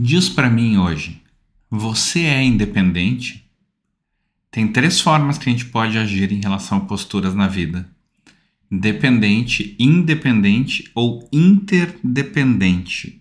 Diz 0.00 0.28
para 0.28 0.48
mim 0.48 0.76
hoje, 0.76 1.20
você 1.68 2.20
é 2.20 2.40
independente? 2.44 3.44
Tem 4.48 4.68
três 4.68 5.00
formas 5.00 5.38
que 5.38 5.48
a 5.48 5.52
gente 5.52 5.64
pode 5.64 5.98
agir 5.98 6.30
em 6.30 6.40
relação 6.40 6.78
a 6.78 6.82
posturas 6.82 7.34
na 7.34 7.48
vida: 7.48 7.84
dependente, 8.70 9.74
independente 9.76 10.88
ou 10.94 11.28
interdependente. 11.32 13.20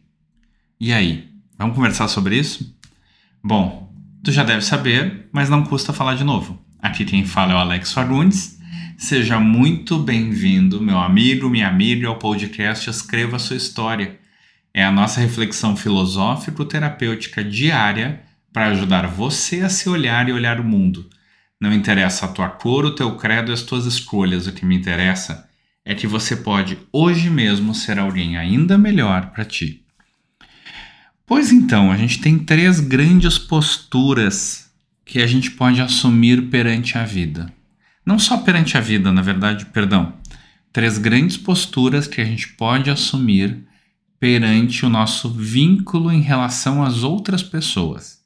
E 0.79 0.93
aí, 0.93 1.27
vamos 1.57 1.75
conversar 1.75 2.07
sobre 2.09 2.37
isso? 2.37 2.77
Bom, 3.43 3.91
tu 4.23 4.31
já 4.31 4.43
deve 4.43 4.61
saber, 4.61 5.29
mas 5.31 5.49
não 5.49 5.63
custa 5.63 5.91
falar 5.91 6.13
de 6.13 6.23
novo. 6.23 6.63
Aqui 6.77 7.05
quem 7.05 7.25
fala 7.25 7.53
é 7.53 7.55
o 7.55 7.59
Alex 7.59 7.91
Fagundes. 7.91 8.59
Seja 8.99 9.39
muito 9.39 9.97
bem-vindo, 9.97 10.79
meu 10.79 10.99
amigo, 10.99 11.49
minha 11.49 11.69
amiga, 11.69 12.07
ao 12.07 12.19
podcast 12.19 12.87
Escreva 12.87 13.39
Sua 13.39 13.57
História. 13.57 14.26
É 14.77 14.83
a 14.83 14.91
nossa 14.91 15.19
reflexão 15.19 15.75
filosófico-terapêutica 15.75 17.43
diária 17.43 18.21
para 18.53 18.67
ajudar 18.67 19.07
você 19.07 19.61
a 19.61 19.69
se 19.69 19.89
olhar 19.89 20.29
e 20.29 20.31
olhar 20.31 20.59
o 20.59 20.63
mundo. 20.63 21.09
Não 21.59 21.73
interessa 21.73 22.27
a 22.27 22.27
tua 22.27 22.47
cor, 22.47 22.85
o 22.85 22.93
teu 22.93 23.15
credo 23.15 23.51
as 23.51 23.63
tuas 23.63 23.87
escolhas, 23.87 24.45
o 24.45 24.51
que 24.51 24.63
me 24.63 24.75
interessa 24.77 25.49
é 25.83 25.95
que 25.95 26.05
você 26.05 26.35
pode 26.35 26.77
hoje 26.93 27.27
mesmo 27.27 27.73
ser 27.73 27.97
alguém 27.97 28.37
ainda 28.37 28.77
melhor 28.77 29.31
para 29.31 29.43
ti. 29.43 29.83
Pois 31.25 31.51
então, 31.51 31.91
a 31.91 31.97
gente 31.97 32.21
tem 32.21 32.37
três 32.37 32.79
grandes 32.79 33.39
posturas 33.39 34.71
que 35.03 35.23
a 35.23 35.25
gente 35.25 35.49
pode 35.49 35.81
assumir 35.81 36.51
perante 36.51 36.99
a 36.99 37.03
vida. 37.03 37.51
Não 38.05 38.19
só 38.19 38.37
perante 38.37 38.77
a 38.77 38.79
vida, 38.79 39.11
na 39.11 39.23
verdade, 39.23 39.65
perdão. 39.65 40.13
Três 40.71 40.99
grandes 40.99 41.35
posturas 41.35 42.05
que 42.05 42.21
a 42.21 42.25
gente 42.25 42.49
pode 42.49 42.91
assumir 42.91 43.65
perante 44.19 44.85
o 44.85 44.89
nosso 44.89 45.29
vínculo 45.29 46.11
em 46.11 46.21
relação 46.21 46.83
às 46.83 47.03
outras 47.03 47.43
pessoas. 47.43 48.21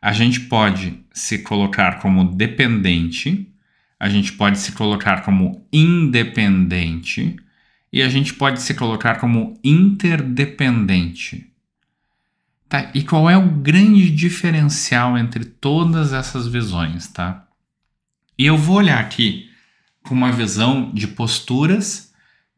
A 0.00 0.12
gente 0.12 0.40
pode 0.40 0.98
se 1.12 1.38
colocar 1.40 2.00
como 2.00 2.24
dependente, 2.24 3.48
a 4.00 4.08
gente 4.08 4.32
pode 4.32 4.58
se 4.58 4.72
colocar 4.72 5.22
como 5.22 5.66
independente 5.72 7.36
e 7.92 8.02
a 8.02 8.08
gente 8.08 8.34
pode 8.34 8.60
se 8.60 8.74
colocar 8.74 9.20
como 9.20 9.58
interdependente. 9.62 11.52
Tá? 12.68 12.90
E 12.94 13.04
qual 13.04 13.28
é 13.28 13.36
o 13.36 13.50
grande 13.50 14.10
diferencial 14.10 15.18
entre 15.18 15.44
todas 15.44 16.12
essas 16.12 16.48
visões, 16.48 17.06
tá? 17.06 17.46
E 18.38 18.46
eu 18.46 18.56
vou 18.56 18.76
olhar 18.76 18.98
aqui 18.98 19.50
com 20.02 20.14
uma 20.14 20.32
visão 20.32 20.90
de 20.92 21.06
posturas 21.06 22.11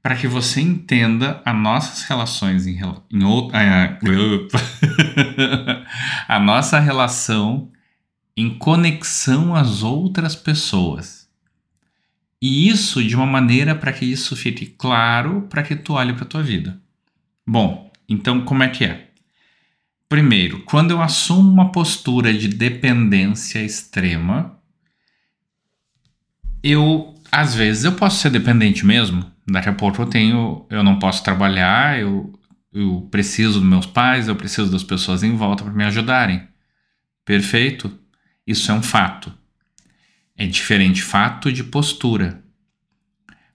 para 0.04 0.16
que 0.16 0.28
você 0.28 0.60
entenda 0.60 1.40
as 1.46 1.56
nossas 1.56 2.02
relações 2.02 2.66
em, 2.66 2.78
em 3.10 3.24
outra, 3.24 3.58
a 6.28 6.38
nossa 6.38 6.78
relação 6.78 7.72
em 8.36 8.58
conexão 8.58 9.56
às 9.56 9.82
outras 9.82 10.36
pessoas. 10.36 11.26
E 12.38 12.68
isso 12.68 13.02
de 13.02 13.16
uma 13.16 13.24
maneira 13.24 13.74
para 13.74 13.94
que 13.94 14.04
isso 14.04 14.36
fique 14.36 14.66
claro 14.66 15.46
para 15.48 15.62
que 15.62 15.74
tu 15.74 15.94
olhe 15.94 16.12
para 16.12 16.26
tua 16.26 16.42
vida. 16.42 16.78
Bom, 17.46 17.90
então 18.06 18.44
como 18.44 18.62
é 18.62 18.68
que 18.68 18.84
é? 18.84 19.08
Primeiro, 20.06 20.64
quando 20.64 20.90
eu 20.90 21.00
assumo 21.00 21.50
uma 21.50 21.72
postura 21.72 22.30
de 22.30 22.48
dependência 22.48 23.62
extrema, 23.62 24.58
eu 26.62 27.14
às 27.32 27.54
vezes 27.54 27.84
eu 27.84 27.92
posso 27.92 28.20
ser 28.20 28.28
dependente 28.28 28.84
mesmo. 28.84 29.32
Daqui 29.46 29.68
a 29.68 29.74
pouco 29.74 30.00
eu 30.00 30.06
tenho, 30.06 30.66
eu 30.70 30.82
não 30.82 30.98
posso 30.98 31.22
trabalhar, 31.22 31.98
eu, 31.98 32.32
eu 32.72 33.06
preciso 33.10 33.60
dos 33.60 33.68
meus 33.68 33.86
pais, 33.86 34.28
eu 34.28 34.36
preciso 34.36 34.70
das 34.70 34.82
pessoas 34.82 35.22
em 35.22 35.36
volta 35.36 35.64
para 35.64 35.72
me 35.72 35.84
ajudarem. 35.84 36.46
Perfeito? 37.24 37.98
Isso 38.46 38.70
é 38.70 38.74
um 38.74 38.82
fato. 38.82 39.32
É 40.36 40.46
diferente 40.46 41.02
fato 41.02 41.52
de 41.52 41.62
postura. 41.62 42.42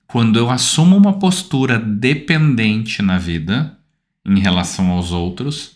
Quando 0.07 0.39
eu 0.39 0.49
assumo 0.49 0.95
uma 0.95 1.19
postura 1.19 1.77
dependente 1.77 3.01
na 3.01 3.17
vida 3.17 3.77
em 4.25 4.39
relação 4.39 4.89
aos 4.89 5.11
outros, 5.11 5.75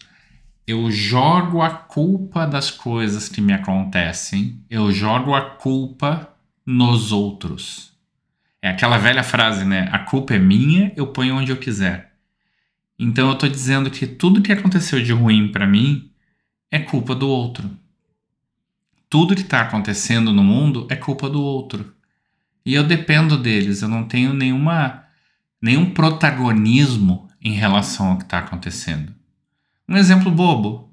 eu 0.66 0.90
jogo 0.90 1.62
a 1.62 1.70
culpa 1.70 2.46
das 2.46 2.72
coisas 2.72 3.28
que 3.28 3.42
me 3.42 3.54
acontecem, 3.54 4.64
eu 4.70 4.92
jogo 4.92 5.36
a 5.36 5.42
culpa 5.42 6.30
nos 6.66 7.12
outros. 7.12 7.93
É 8.64 8.70
aquela 8.70 8.98
velha 8.98 9.24
frase, 9.24 9.66
né? 9.66 9.90
A 9.92 10.00
culpa 10.00 10.36
é 10.36 10.40
minha, 10.40 10.94
eu 10.96 11.08
ponho 11.08 11.36
onde 11.36 11.52
eu 11.52 11.58
quiser. 11.58 12.14
Então 12.98 13.28
eu 13.28 13.34
estou 13.34 13.50
dizendo 13.50 13.92
que 13.92 14.08
tudo 14.08 14.42
que 14.42 14.54
aconteceu 14.54 15.04
de 15.04 15.12
ruim 15.12 15.52
para 15.52 15.68
mim 15.68 16.10
é 16.72 16.80
culpa 16.80 17.14
do 17.14 17.28
outro. 17.28 17.70
Tudo 19.10 19.36
que 19.36 19.42
está 19.42 19.60
acontecendo 19.60 20.32
no 20.32 20.42
mundo 20.42 20.88
é 20.90 20.96
culpa 20.96 21.30
do 21.30 21.42
outro. 21.44 21.94
E 22.66 22.74
eu 22.74 22.86
dependo 22.86 23.38
deles, 23.38 23.82
eu 23.82 23.90
não 23.90 24.06
tenho 24.06 24.34
nenhuma, 24.34 25.04
nenhum 25.62 25.90
protagonismo 25.90 27.28
em 27.42 27.52
relação 27.52 28.12
ao 28.12 28.18
que 28.18 28.24
está 28.24 28.40
acontecendo. 28.40 29.14
Um 29.90 29.98
exemplo 29.98 30.32
bobo. 30.32 30.90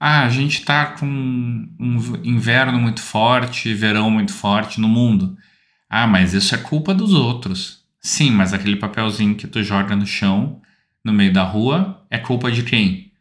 Ah, 0.00 0.22
a 0.22 0.30
gente 0.30 0.60
está 0.60 0.86
com 0.86 1.04
um 1.06 2.20
inverno 2.24 2.80
muito 2.80 3.02
forte, 3.02 3.74
verão 3.74 4.10
muito 4.10 4.32
forte 4.32 4.80
no 4.80 4.88
mundo. 4.88 5.36
Ah, 5.94 6.06
mas 6.06 6.32
isso 6.32 6.54
é 6.54 6.58
culpa 6.58 6.94
dos 6.94 7.12
outros. 7.12 7.84
Sim, 8.00 8.30
mas 8.30 8.54
aquele 8.54 8.76
papelzinho 8.76 9.34
que 9.34 9.46
tu 9.46 9.62
joga 9.62 9.94
no 9.94 10.06
chão, 10.06 10.62
no 11.04 11.12
meio 11.12 11.30
da 11.30 11.42
rua, 11.42 12.02
é 12.10 12.16
culpa 12.16 12.50
de 12.50 12.62
quem? 12.62 13.12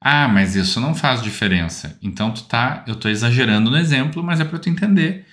Ah, 0.00 0.26
mas 0.26 0.56
isso 0.56 0.80
não 0.80 0.92
faz 0.92 1.22
diferença. 1.22 1.96
Então 2.02 2.32
tu 2.32 2.42
tá, 2.42 2.82
eu 2.88 2.94
estou 2.94 3.08
exagerando 3.08 3.70
no 3.70 3.76
exemplo, 3.76 4.24
mas 4.24 4.40
é 4.40 4.44
para 4.44 4.58
tu 4.58 4.68
entender. 4.68 5.24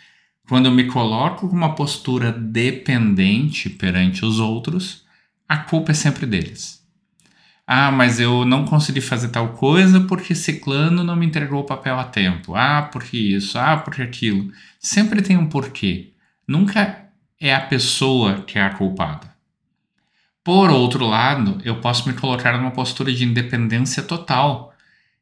Quando 0.48 0.68
eu 0.68 0.72
me 0.72 0.84
coloco 0.84 1.50
com 1.50 1.56
uma 1.56 1.74
postura 1.74 2.32
dependente 2.32 3.72
perante 3.72 4.24
os 4.24 4.40
outros, 4.40 5.04
a 5.50 5.58
culpa 5.58 5.94
é 5.94 5.96
sempre 5.96 6.28
deles. 6.28 6.86
Ah, 7.66 7.92
mas 7.92 8.20
eu 8.20 8.46
não 8.46 8.66
consegui 8.66 9.02
fazer 9.02 9.30
tal 9.30 9.54
coisa 9.54 10.02
porque 10.02 10.36
ciclano 10.36 11.04
não 11.04 11.16
me 11.16 11.26
entregou 11.26 11.62
o 11.62 11.66
papel 11.66 11.98
a 12.00 12.04
tempo. 12.04 12.56
Ah, 12.56 12.84
porque 12.84 13.18
isso, 13.18 13.58
ah, 13.58 13.78
porque 13.78 14.04
aquilo. 14.04 14.52
Sempre 14.80 15.24
tem 15.24 15.38
um 15.38 15.48
porquê. 15.50 16.14
Nunca 16.48 17.10
é 17.40 17.54
a 17.54 17.60
pessoa 17.60 18.42
que 18.42 18.58
é 18.58 18.62
a 18.62 18.74
culpada. 18.74 19.36
Por 20.44 20.70
outro 20.70 21.06
lado, 21.06 21.60
eu 21.66 21.82
posso 21.82 22.08
me 22.08 22.16
colocar 22.16 22.58
numa 22.58 22.72
postura 22.72 23.12
de 23.12 23.26
independência 23.26 24.02
total. 24.02 24.74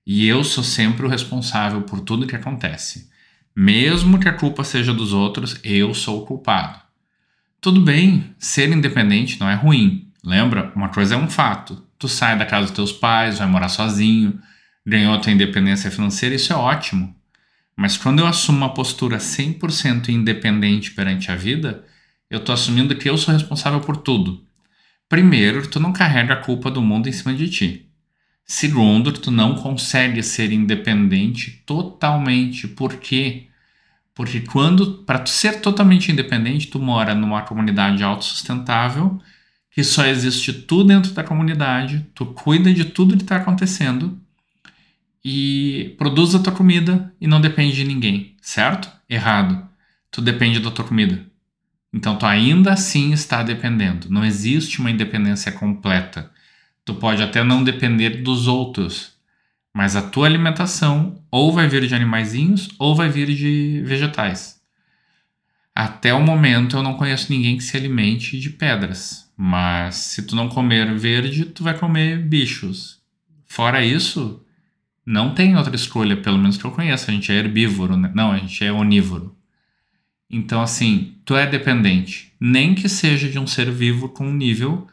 E 0.05 0.27
eu 0.27 0.43
sou 0.43 0.63
sempre 0.63 1.03
o 1.03 1.09
responsável 1.09 1.81
por 1.81 1.99
tudo 2.01 2.27
que 2.27 2.35
acontece. 2.35 3.09
Mesmo 3.55 4.19
que 4.19 4.29
a 4.29 4.33
culpa 4.33 4.63
seja 4.63 4.93
dos 4.93 5.13
outros, 5.13 5.59
eu 5.63 5.95
sou 5.95 6.21
o 6.21 6.25
culpado. 6.27 6.79
Tudo 7.59 7.81
bem, 7.81 8.35
ser 8.37 8.69
independente 8.69 9.39
não 9.39 9.49
é 9.49 9.55
ruim. 9.55 10.11
Lembra? 10.23 10.71
Uma 10.75 10.89
coisa 10.89 11.15
é 11.15 11.17
um 11.17 11.27
fato, 11.27 11.83
tu 11.97 12.07
sai 12.07 12.37
da 12.37 12.45
casa 12.45 12.67
dos 12.67 12.75
teus 12.75 12.91
pais, 12.91 13.39
vai 13.39 13.47
morar 13.47 13.69
sozinho, 13.69 14.39
ganhou 14.85 15.19
tua 15.19 15.31
independência 15.31 15.89
financeira, 15.89 16.35
isso 16.35 16.53
é 16.53 16.55
ótimo. 16.55 17.15
Mas 17.75 17.97
quando 17.97 18.19
eu 18.19 18.27
assumo 18.27 18.59
uma 18.59 18.73
postura 18.73 19.17
100% 19.17 20.09
independente 20.09 20.91
perante 20.91 21.29
a 21.31 21.35
vida, 21.35 21.85
eu 22.29 22.39
estou 22.39 22.53
assumindo 22.53 22.95
que 22.95 23.09
eu 23.09 23.17
sou 23.17 23.33
responsável 23.33 23.81
por 23.81 23.97
tudo. 23.97 24.45
Primeiro, 25.09 25.67
tu 25.67 25.79
não 25.79 25.93
carrega 25.93 26.33
a 26.33 26.41
culpa 26.41 26.71
do 26.71 26.81
mundo 26.81 27.09
em 27.09 27.11
cima 27.11 27.33
de 27.33 27.49
ti. 27.49 27.89
Segundo, 28.45 29.11
tu 29.11 29.29
não 29.29 29.55
consegue 29.55 30.23
ser 30.23 30.51
independente 30.51 31.63
totalmente. 31.65 32.67
Por 32.67 32.97
quê? 32.97 33.47
Porque 34.13 34.39
quando, 34.39 35.03
para 35.03 35.19
tu 35.19 35.29
ser 35.29 35.59
totalmente 35.61 36.11
independente, 36.11 36.67
tu 36.67 36.79
mora 36.79 37.13
numa 37.13 37.41
comunidade 37.41 38.03
autossustentável 38.03 39.19
que 39.69 39.83
só 39.83 40.05
existe 40.05 40.53
tu 40.53 40.85
dentro 40.85 41.11
da 41.11 41.23
comunidade, 41.23 42.05
tu 42.15 42.27
cuida 42.27 42.73
de 42.73 42.85
tudo 42.85 43.17
que 43.17 43.23
está 43.23 43.35
acontecendo 43.35 44.17
e 45.27 45.95
produz 45.97 46.35
a 46.35 46.39
tua 46.39 46.53
comida 46.53 47.11
e 47.19 47.25
não 47.25 47.41
depende 47.41 47.75
de 47.75 47.83
ninguém, 47.83 48.35
certo? 48.39 48.87
Errado. 49.09 49.67
Tu 50.11 50.21
depende 50.21 50.59
da 50.59 50.69
tua 50.69 50.85
comida. 50.85 51.25
Então 51.91 52.15
tu 52.15 52.27
ainda 52.27 52.73
assim 52.73 53.11
está 53.11 53.41
dependendo. 53.41 54.07
Não 54.07 54.23
existe 54.23 54.79
uma 54.79 54.91
independência 54.91 55.51
completa. 55.51 56.29
Tu 56.85 56.93
pode 56.93 57.23
até 57.23 57.43
não 57.43 57.63
depender 57.63 58.21
dos 58.21 58.45
outros, 58.47 59.13
mas 59.73 59.95
a 59.95 60.01
tua 60.03 60.27
alimentação 60.27 61.19
ou 61.31 61.51
vai 61.51 61.67
vir 61.67 61.87
de 61.87 61.95
animaizinhos 61.95 62.69
ou 62.77 62.93
vai 62.93 63.09
vir 63.09 63.33
de 63.33 63.81
vegetais. 63.83 64.61
Até 65.73 66.13
o 66.13 66.21
momento 66.21 66.77
eu 66.77 66.83
não 66.83 66.93
conheço 66.93 67.31
ninguém 67.31 67.57
que 67.57 67.63
se 67.63 67.75
alimente 67.75 68.39
de 68.39 68.51
pedras. 68.51 69.27
Mas 69.35 69.95
se 69.95 70.21
tu 70.21 70.35
não 70.35 70.49
comer 70.49 70.93
verde, 70.93 71.45
tu 71.45 71.63
vai 71.63 71.75
comer 71.75 72.19
bichos. 72.19 72.99
Fora 73.47 73.83
isso, 73.83 74.44
não 75.05 75.35
tem 75.35 75.55
outra 75.55 75.75
escolha, 75.75 76.17
pelo 76.17 76.37
menos 76.37 76.57
que 76.57 76.65
eu 76.65 76.71
conheça. 76.71 77.11
A 77.11 77.13
gente 77.13 77.31
é 77.31 77.35
herbívoro, 77.35 77.95
né? 77.95 78.11
Não, 78.15 78.31
a 78.31 78.37
gente 78.37 78.63
é 78.63 78.71
onívoro. 78.71 79.37
Então, 80.29 80.61
assim, 80.61 81.15
tu 81.23 81.35
é 81.35 81.45
dependente. 81.45 82.33
Nem 82.39 82.73
que 82.73 82.89
seja 82.89 83.29
de 83.29 83.37
um 83.37 83.45
ser 83.45 83.69
vivo 83.71 84.09
com 84.09 84.27
um 84.27 84.33
nível. 84.33 84.87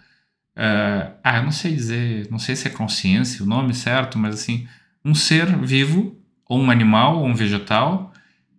Uh, 0.55 1.17
ah, 1.25 1.39
eu 1.39 1.45
não 1.45 1.51
sei 1.51 1.75
dizer, 1.75 2.29
não 2.31 2.39
sei 2.39 2.55
se 2.55 2.69
é 2.69 2.71
consciência 2.71 3.43
o 3.43 3.49
nome 3.49 3.73
certo, 3.73 4.19
mas 4.19 4.35
assim, 4.35 4.69
um 5.03 5.15
ser 5.15 5.47
vivo, 5.65 6.15
ou 6.47 6.61
um 6.61 6.71
animal, 6.71 7.19
ou 7.19 7.27
um 7.27 7.35
vegetal, 7.35 8.13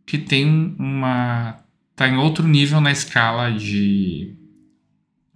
que 0.05 0.17
tem 0.17 0.75
uma. 0.79 1.59
tá 1.95 2.07
em 2.07 2.17
outro 2.17 2.47
nível 2.47 2.81
na 2.81 2.91
escala 2.91 3.51
de. 3.51 4.35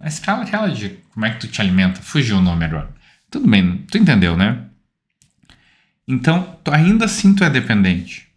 A 0.00 0.08
escala 0.08 0.42
aquela 0.42 0.68
de 0.68 0.90
como 1.12 1.26
é 1.26 1.30
que 1.30 1.40
tu 1.40 1.48
te 1.48 1.60
alimenta. 1.60 2.02
Fugiu 2.02 2.38
o 2.38 2.42
nome 2.42 2.64
agora. 2.64 2.92
Tudo 3.30 3.48
bem, 3.48 3.84
tu 3.90 3.98
entendeu, 3.98 4.36
né? 4.36 4.67
Então, 6.08 6.58
ainda 6.64 7.04
assim 7.04 7.34
tu 7.34 7.44
é 7.44 7.50
dependente. 7.50 8.28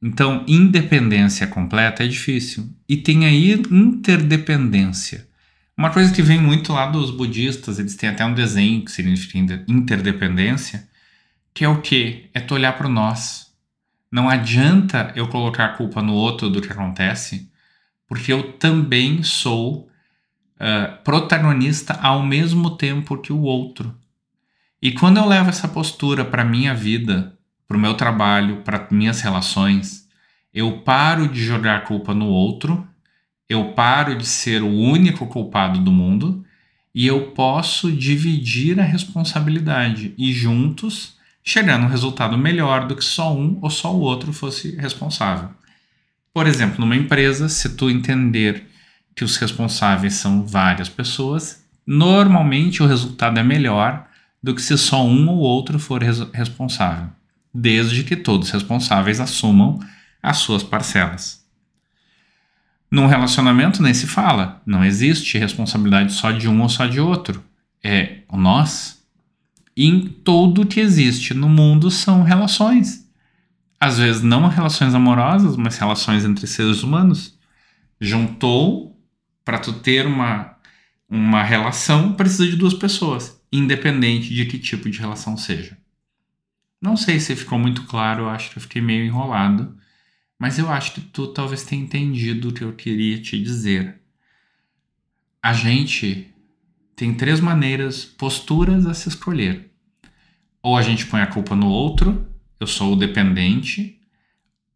Então, 0.00 0.44
independência 0.46 1.44
completa 1.48 2.04
é 2.04 2.06
difícil. 2.06 2.72
E 2.88 2.96
tem 2.96 3.26
aí 3.26 3.60
interdependência. 3.70 5.26
Uma 5.76 5.90
coisa 5.90 6.14
que 6.14 6.22
vem 6.22 6.40
muito 6.40 6.72
lá 6.72 6.86
dos 6.86 7.10
budistas, 7.10 7.80
eles 7.80 7.96
têm 7.96 8.08
até 8.08 8.24
um 8.24 8.32
desenho 8.32 8.84
que 8.84 8.92
significa 8.92 9.64
interdependência, 9.66 10.88
que 11.52 11.64
é 11.64 11.68
o 11.68 11.80
quê? 11.80 12.30
É 12.32 12.38
tu 12.38 12.54
olhar 12.54 12.78
para 12.78 12.88
nós. 12.88 13.52
Não 14.10 14.28
adianta 14.28 15.12
eu 15.16 15.26
colocar 15.28 15.66
a 15.66 15.76
culpa 15.76 16.00
no 16.00 16.14
outro 16.14 16.48
do 16.48 16.62
que 16.62 16.70
acontece, 16.70 17.50
porque 18.06 18.32
eu 18.32 18.52
também 18.52 19.24
sou 19.24 19.88
uh, 20.60 21.02
protagonista 21.02 21.94
ao 21.94 22.22
mesmo 22.22 22.76
tempo 22.76 23.18
que 23.18 23.32
o 23.32 23.40
outro. 23.40 23.92
E 24.80 24.92
quando 24.92 25.16
eu 25.16 25.26
levo 25.26 25.48
essa 25.48 25.66
postura 25.66 26.24
para 26.24 26.44
minha 26.44 26.74
vida, 26.74 27.36
para 27.66 27.76
o 27.76 27.80
meu 27.80 27.94
trabalho, 27.94 28.62
para 28.62 28.86
minhas 28.90 29.20
relações, 29.20 30.06
eu 30.52 30.80
paro 30.80 31.28
de 31.28 31.44
jogar 31.44 31.76
a 31.76 31.80
culpa 31.80 32.14
no 32.14 32.26
outro, 32.26 32.86
eu 33.48 33.72
paro 33.72 34.16
de 34.16 34.26
ser 34.26 34.62
o 34.62 34.68
único 34.70 35.26
culpado 35.26 35.80
do 35.80 35.92
mundo 35.92 36.44
e 36.94 37.06
eu 37.06 37.32
posso 37.32 37.92
dividir 37.92 38.80
a 38.80 38.84
responsabilidade 38.84 40.14
e 40.16 40.32
juntos 40.32 41.16
chegar 41.42 41.78
num 41.78 41.88
resultado 41.88 42.36
melhor 42.36 42.86
do 42.86 42.96
que 42.96 43.04
só 43.04 43.34
um 43.34 43.58
ou 43.62 43.70
só 43.70 43.94
o 43.94 44.00
outro 44.00 44.32
fosse 44.32 44.76
responsável. 44.76 45.50
Por 46.34 46.46
exemplo, 46.46 46.80
numa 46.80 46.96
empresa, 46.96 47.48
se 47.48 47.76
tu 47.76 47.88
entender 47.88 48.66
que 49.14 49.24
os 49.24 49.36
responsáveis 49.36 50.14
são 50.14 50.46
várias 50.46 50.88
pessoas, 50.88 51.64
normalmente 51.86 52.82
o 52.82 52.86
resultado 52.86 53.38
é 53.38 53.42
melhor 53.42 54.05
do 54.46 54.54
que 54.54 54.62
se 54.62 54.78
só 54.78 55.04
um 55.04 55.28
ou 55.28 55.38
outro 55.38 55.76
for 55.76 56.00
res 56.00 56.20
responsável, 56.32 57.08
desde 57.52 58.04
que 58.04 58.14
todos 58.14 58.46
os 58.46 58.54
responsáveis 58.54 59.18
assumam 59.18 59.80
as 60.22 60.36
suas 60.36 60.62
parcelas. 60.62 61.44
Num 62.88 63.08
relacionamento 63.08 63.82
nem 63.82 63.92
se 63.92 64.06
fala, 64.06 64.62
não 64.64 64.84
existe 64.84 65.36
responsabilidade 65.36 66.12
só 66.12 66.30
de 66.30 66.48
um 66.48 66.62
ou 66.62 66.68
só 66.68 66.86
de 66.86 67.00
outro. 67.00 67.42
É 67.82 68.18
o 68.28 68.36
nós. 68.36 69.04
E 69.76 69.84
em 69.84 70.06
tudo 70.06 70.64
que 70.64 70.78
existe 70.78 71.34
no 71.34 71.48
mundo 71.48 71.90
são 71.90 72.22
relações. 72.22 73.04
Às 73.80 73.98
vezes 73.98 74.22
não 74.22 74.46
relações 74.46 74.94
amorosas, 74.94 75.56
mas 75.56 75.76
relações 75.76 76.24
entre 76.24 76.46
seres 76.46 76.84
humanos. 76.84 77.36
Juntou 78.00 78.96
para 79.44 79.58
tu 79.58 79.72
ter 79.72 80.06
uma, 80.06 80.54
uma 81.10 81.42
relação, 81.42 82.12
precisa 82.12 82.46
de 82.46 82.54
duas 82.54 82.74
pessoas, 82.74 83.36
independente 83.58 84.34
de 84.34 84.46
que 84.46 84.58
tipo 84.58 84.88
de 84.90 84.98
relação 84.98 85.36
seja. 85.36 85.76
Não 86.80 86.96
sei 86.96 87.18
se 87.18 87.34
ficou 87.34 87.58
muito 87.58 87.84
claro, 87.84 88.24
eu 88.24 88.28
acho 88.28 88.50
que 88.50 88.58
eu 88.58 88.62
fiquei 88.62 88.82
meio 88.82 89.04
enrolado. 89.04 89.76
Mas 90.38 90.58
eu 90.58 90.70
acho 90.70 90.92
que 90.92 91.00
tu 91.00 91.28
talvez 91.28 91.64
tenha 91.64 91.82
entendido 91.82 92.48
o 92.48 92.52
que 92.52 92.62
eu 92.62 92.72
queria 92.74 93.20
te 93.20 93.42
dizer. 93.42 94.00
A 95.42 95.52
gente 95.52 96.34
tem 96.94 97.14
três 97.14 97.40
maneiras, 97.40 98.04
posturas 98.04 98.86
a 98.86 98.94
se 98.94 99.08
escolher. 99.08 99.70
Ou 100.62 100.76
a 100.76 100.82
gente 100.82 101.06
põe 101.06 101.20
a 101.20 101.26
culpa 101.26 101.54
no 101.54 101.68
outro, 101.68 102.26
eu 102.58 102.66
sou 102.66 102.92
o 102.92 102.96
dependente, 102.96 104.00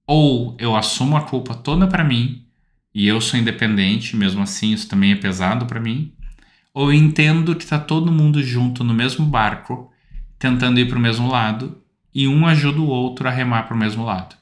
ou 0.06 0.56
eu 0.58 0.76
assumo 0.76 1.16
a 1.16 1.22
culpa 1.22 1.54
toda 1.54 1.86
para 1.86 2.04
mim 2.04 2.46
e 2.94 3.06
eu 3.06 3.20
sou 3.20 3.38
independente, 3.38 4.16
mesmo 4.16 4.42
assim 4.42 4.72
isso 4.72 4.88
também 4.88 5.12
é 5.12 5.16
pesado 5.16 5.66
para 5.66 5.80
mim, 5.80 6.12
ou 6.72 6.92
entendo 6.92 7.56
que 7.56 7.66
tá 7.66 7.78
todo 7.78 8.12
mundo 8.12 8.42
junto 8.42 8.84
no 8.84 8.94
mesmo 8.94 9.26
barco, 9.26 9.92
tentando 10.38 10.80
ir 10.80 10.88
para 10.88 10.98
o 10.98 11.00
mesmo 11.00 11.28
lado, 11.28 11.82
e 12.14 12.26
um 12.26 12.46
ajuda 12.46 12.80
o 12.80 12.86
outro 12.86 13.28
a 13.28 13.30
remar 13.30 13.64
para 13.64 13.74
o 13.74 13.78
mesmo 13.78 14.04
lado. 14.04 14.36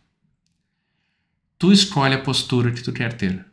Tu 1.58 1.72
escolhe 1.72 2.14
a 2.14 2.22
postura 2.22 2.70
que 2.70 2.82
tu 2.82 2.92
quer 2.92 3.12
ter. 3.14 3.44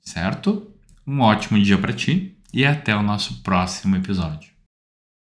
Certo? 0.00 0.70
Um 1.06 1.20
ótimo 1.20 1.60
dia 1.60 1.76
para 1.76 1.92
ti 1.92 2.38
e 2.52 2.64
até 2.64 2.94
o 2.94 3.02
nosso 3.02 3.42
próximo 3.42 3.96
episódio. 3.96 4.57